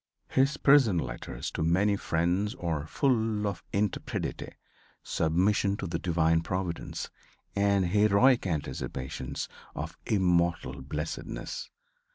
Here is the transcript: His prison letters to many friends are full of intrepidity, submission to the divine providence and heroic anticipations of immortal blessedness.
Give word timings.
His 0.29 0.57
prison 0.57 0.97
letters 0.97 1.51
to 1.51 1.61
many 1.61 1.95
friends 1.95 2.55
are 2.55 2.87
full 2.87 3.45
of 3.45 3.63
intrepidity, 3.71 4.51
submission 5.03 5.77
to 5.77 5.85
the 5.85 5.99
divine 5.99 6.41
providence 6.41 7.11
and 7.55 7.85
heroic 7.85 8.47
anticipations 8.47 9.47
of 9.75 9.95
immortal 10.07 10.81
blessedness. 10.81 11.69